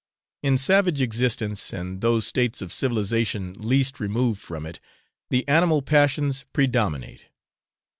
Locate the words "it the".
4.65-5.47